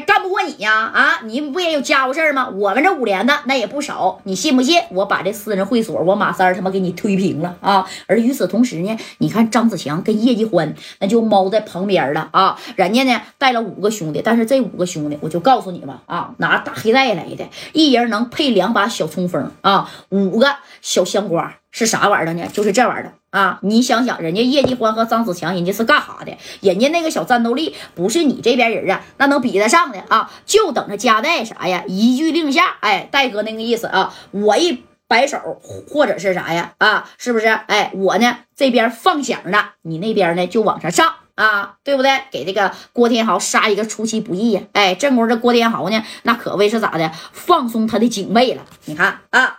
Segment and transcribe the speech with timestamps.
[0.00, 0.90] 干不过你呀？
[0.92, 2.48] 啊，你不也有家务事吗？
[2.48, 4.80] 我们这五连的那也不少，你信不信？
[4.90, 7.86] 我把这私人会所，我马三他妈给你推平了啊！
[8.06, 21.56] 而与此同时呢，你看张子强跟叶继欢那就猫在旁边了啊，人家呢带了五个兄弟，但是这五个兄弟我就告诉你们啊，拿大黑带来的，一人能配两把小冲锋啊，五个小香瓜。
[21.70, 22.46] 是啥玩意儿呢？
[22.54, 23.58] 就是这玩意儿啊！
[23.60, 26.34] 你想想，人家叶继欢和张子强，人家是干啥的？
[26.62, 30.30] 人家那个小战斗力不是你这边人啊，那能比得上的啊？
[30.46, 31.84] 就等着加代啥呀？
[31.86, 35.60] 一句令下，哎，戴哥那个意思啊，我一摆手
[35.92, 36.72] 或者是啥呀？
[36.78, 37.46] 啊，是不是？
[37.46, 42.22] 哎，我呢这边放响了，你那边呢就往上上啊，对不对？
[42.30, 44.62] 给这个郭天豪杀一个出其不意呀！
[44.72, 47.12] 哎，这功夫这郭天豪呢，那可谓是咋的？
[47.32, 48.64] 放松他的警卫了。
[48.86, 49.58] 你看啊。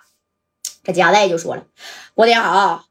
[0.83, 1.63] 这加代就说了
[2.15, 2.85] ：“郭天豪，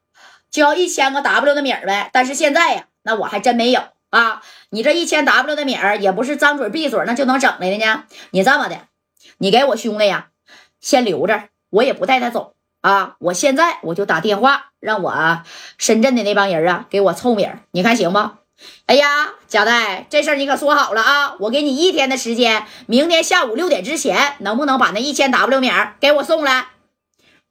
[0.51, 2.09] 交一千个 W 的米儿呗。
[2.13, 4.41] 但是现在呀，那我还真没有啊。
[4.69, 8.03] 你这一千 W 的米儿也不是张嘴闭嘴那就能整来的呢。
[8.31, 8.87] 你这么的，
[9.37, 10.27] 你给我兄弟呀，
[10.79, 13.15] 先留着，我也不带他走啊。
[13.19, 15.41] 我现在我就打电话，让我
[15.77, 18.19] 深圳的那帮人啊给我凑米儿，你看行不？
[18.87, 21.35] 哎呀，贾代，这事儿你可说好了啊！
[21.41, 26.69] 我给你一天的时间，明天下午六点之前，能不能把那一千 W 米儿给我送来？”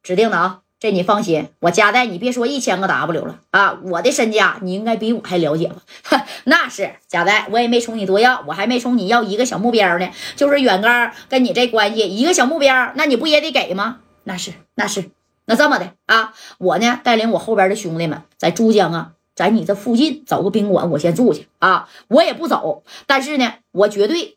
[0.03, 6.27] 指定能，这你放心，我加代，你别说一千个 W 了啊，我的身家你应该比我还了解吧？
[6.45, 14.01] 那是加代，我也没冲你多要，我还没冲你要一个小目标呢，就是远刚跟你这关系，一个小目标，那你不也得给吗？
[14.25, 15.11] 那是，那是，
[15.47, 24.37] 那这么的啊，我呢带领我后边的兄弟们在珠江啊，在你这附近找个宾馆，我先住去啊，我也不走，但是呢，我绝对，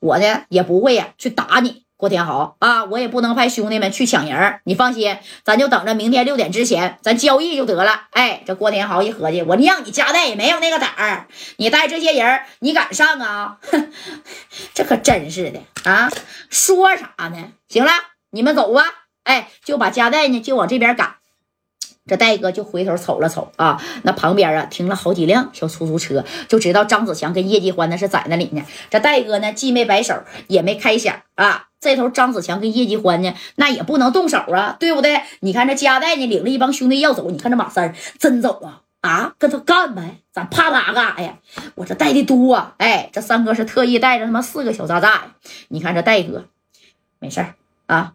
[0.00, 1.84] 我呢也不会呀去打你。
[1.98, 8.02] 郭天豪啊，我也不能派兄弟们去抢人，你放心，咱就等着明天六点之前，咱交易就得了。
[8.12, 11.26] 哎，这郭天豪一合计，我让你加代也没有那个胆儿，
[11.56, 13.58] 你带这些人，你敢上啊？
[13.62, 13.92] 哼，
[14.72, 15.60] 这可真是的
[15.90, 16.08] 啊！
[16.48, 17.50] 说啥呢？
[17.68, 17.90] 行了，
[18.30, 18.84] 你们走吧。
[19.24, 21.16] 哎，就把加代呢就往这边赶。
[22.08, 28.62] 这戴哥就回头瞅了瞅啊，那旁边啊停了好几辆小出租车，就知道张子强跟叶继欢那是在那里呢。
[28.90, 31.66] 这戴哥呢既没摆手，也没开响啊。
[31.80, 35.22] 这头张子强跟叶继欢呢，那也不能动手啊，对不对？
[35.40, 41.38] 你看这加代呢领了一帮兄弟要走，你看这马三真走啊啊，跟他干呗，咱怕他干啥呀？
[41.76, 45.34] 我这带的多，哎，这三哥是特意带着他妈四个小渣渣呀。
[45.68, 46.46] 你看这戴哥，
[47.20, 47.44] 没事
[47.86, 48.14] 啊。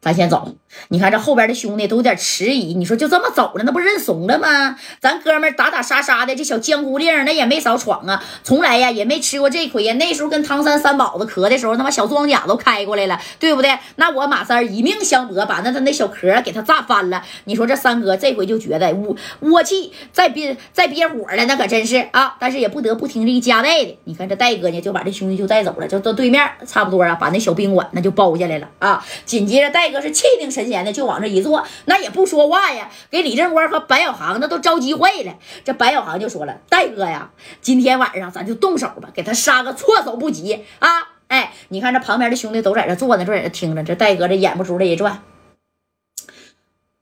[0.00, 0.54] 咱先走，
[0.88, 2.74] 你看这后边的兄弟都有点迟疑。
[2.74, 4.76] 你说就这么走了，那不认怂了吗？
[5.00, 9.94] 咱哥们打打杀杀的，这小江湖令那也没少闯啊，从来呀也没吃过这亏呀。
[9.94, 13.78] 那时候跟唐山三宝子磕的时候，他妈小装甲都开过来了，对不对？
[13.96, 17.24] 那我马三以命相搏，把那他那小壳给他炸翻了。
[17.44, 22.36] 你说这三哥这回就觉得窝窝气，再憋再憋火了，那可真是啊！
[22.38, 23.98] 但是也不得不听这个加代的。
[24.04, 29.02] 你看这戴哥呢，就把这兄弟就带走了，就到对面，差不多啊，把那小宾馆那就包下来了啊。
[29.24, 29.84] 紧接着戴。
[29.94, 35.38] 哥是气定神闲的，就往这一坐，那也不说话呀，给李正光和白小航那都着急坏了。
[35.64, 37.30] 这白小航就说了：“戴哥呀，
[37.60, 40.88] 今天晚上咱就动手吧，给他杀个措手不及啊！”
[41.28, 43.82] 哎，你看这旁边的兄弟都在这坐呢，就在这听着。
[43.82, 45.22] 这戴哥这眼不珠的一转，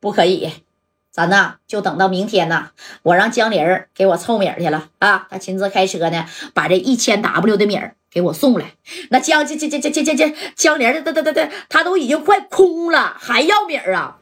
[0.00, 0.50] 不可以，
[1.12, 2.70] 咱呐就等到明天呐，
[3.02, 7.94] 我让江玲给我凑米儿去了啊，他亲自开车呢，把这一千 W 的米儿。
[8.14, 8.74] 给我送来，
[9.08, 14.18] 那江这这这这这这这江莲的，对对对对，他都已经快空了，还要米儿啊？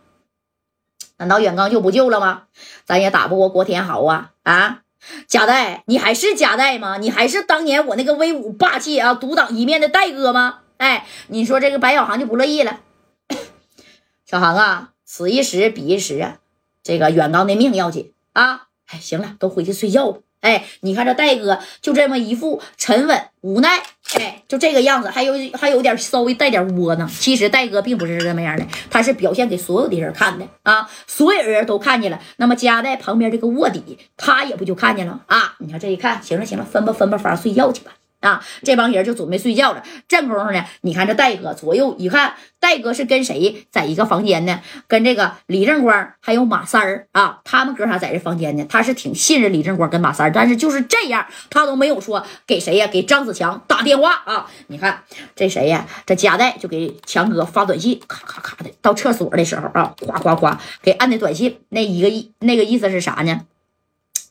[1.16, 2.44] 难道远刚就不救了吗？
[2.84, 4.30] 咱也打不过郭天豪啊！
[4.44, 4.82] 啊，
[5.26, 6.98] 贾代，你还是贾代吗？
[6.98, 10.60] 你还是当年我那个威武霸气啊，独当一面的戴哥吗？
[10.76, 12.78] 哎，你说这个白小航就不乐意了。
[14.24, 16.38] 小航啊，此一时彼一时啊，
[16.82, 18.68] 这个远刚的命要紧啊！
[18.86, 20.20] 哎，行了，都回去睡觉吧。
[20.40, 23.82] 哎，你看这戴哥就这么一副沉稳无奈，
[24.14, 27.06] 哎，就这个样子，还有还有点稍微带点窝囊。
[27.06, 32.18] 其实戴哥并不是这么样的，他是表现给所有的人看的啊，所有人都看见了。
[32.36, 35.56] 那么夹在旁边这个卧底，他也不就看见了啊？
[35.58, 37.92] 你看这一看，行了行了，分吧分吧房睡觉去吧。
[38.20, 39.82] 啊，这帮人就准备睡觉了。
[40.06, 44.60] 正功夫呢，你看这戴哥左右一看，戴哥是跟谁在一个房间呢？
[44.86, 48.66] 跟这个李正光还有马三儿啊，他们哥仨在这房间呢。
[48.68, 52.86] 他是挺信任李正光跟马三儿，但是就是这样，他都没有说给谁呀？
[52.86, 54.46] 给张子强打电话啊！
[54.66, 55.02] 你看
[55.34, 55.86] 这谁呀？
[56.04, 58.70] 这夹带就给强哥发短信，咔咔咔的。
[58.82, 63.40] 到厕所的时候啊，哗哗哗给按的短信，那一个意那个意思是啥呢？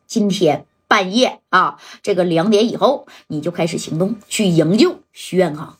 [0.05, 0.65] 今天。
[0.89, 5.77] 半夜啊，这个两点以后，你就开始行动，去营救徐元康。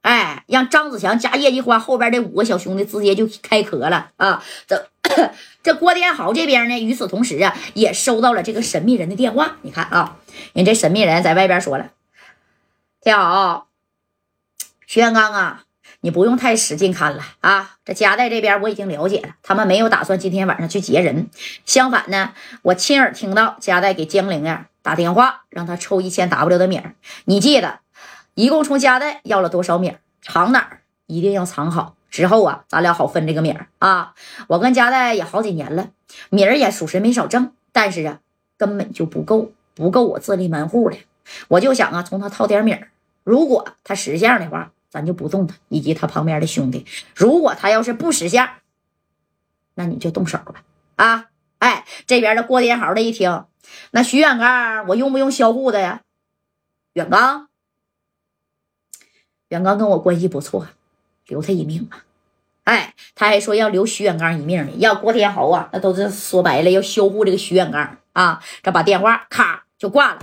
[0.00, 4.42] 哎，让张子强加叶继欢后边这五个小兄弟直接就开壳了啊！
[4.66, 4.88] 这
[5.62, 9.58] 这郭天豪这边呢，与此同时啊，也收到了这个神秘人的电话。
[9.62, 10.16] 你看啊，
[10.54, 11.90] 人这神秘人在外边说了
[13.00, 13.68] ：“天豪，
[14.86, 15.64] 徐元刚啊，
[16.02, 17.76] 你不用太使劲看了啊！
[17.84, 21.30] 这家代这边我已经了解了，他们没有打算今天晚上去劫人。
[21.64, 22.32] 相反呢，
[22.62, 26.96] 我亲耳听到家代给江玲呀打电话，让他抽一千 W 的米儿。
[27.26, 27.78] 你记得，
[28.34, 30.00] 一共从家代要了多少米儿？
[30.20, 30.80] 藏哪儿？
[31.06, 31.94] 一定要藏好。
[32.10, 34.14] 之后啊，咱俩好分这个米儿啊！
[34.48, 35.90] 我跟家代也好几年了，
[36.30, 38.18] 米儿也属实没少挣，但是啊，
[38.58, 40.98] 根本就不够，不够我自立门户的。
[41.46, 42.88] 我就想啊，从他套点米儿。
[43.22, 46.84] 如果他识相的话，咱就不动他以及他旁边的兄弟；
[47.16, 48.46] 如果他要是不识相，
[49.72, 50.62] 那你就动手吧。
[50.96, 51.30] 啊，
[51.60, 53.46] 哎，这边的郭天豪的一听，
[53.92, 56.02] 那徐远刚，我用不用销户的呀？
[56.92, 57.48] 远刚，
[59.48, 60.68] 远刚跟我关系不错。
[61.28, 62.04] 留他一命吧！
[62.64, 64.72] 哎，他还说要留徐远刚一命呢。
[64.76, 68.44] 要郭天豪啊，那都是说白了要销户这个徐远刚啊。
[68.62, 70.20] 这把电话咔就挂了。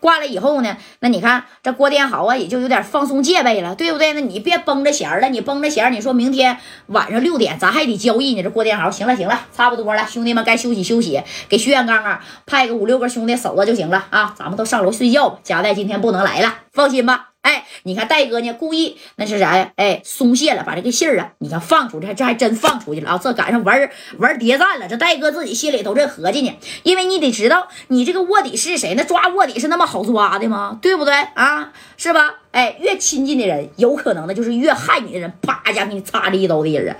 [0.00, 4.12] 挂了以后呢，那你看这郭天豪啊，也就有点放松戒备了，对不对？
[4.12, 6.58] 那你别绷着弦了，你绷着弦，你说明天
[6.88, 8.42] 晚上六点咱还得交易呢。
[8.42, 14.34] 这郭天豪，行了行了，差不多了，兄弟们该休息休息，给徐远刚啊派个五六个兄弟守着就行了啊。
[14.38, 15.38] 咱们都上楼睡觉吧。
[15.42, 17.27] 贾代今天不能来了，放心吧。
[17.42, 19.72] 哎，你看戴哥呢，故意那是啥呀？
[19.76, 23.20] 哎，松懈了，把这个信儿啊，你看放出去，这还真放出去了啊！
[23.22, 26.52] 这赶上玩玩谍战了，这戴哥自己心里都这合计呢。
[26.82, 28.94] 因为你得知道，你这个卧底是谁？
[28.94, 30.78] 那抓卧底是那么好抓的吗？
[30.82, 31.72] 对不对啊？
[31.96, 32.34] 是吧？
[32.50, 36.96] 哎，越亲近的人，有可能的就是越害你的人，叭一下给你插了一刀的人啊！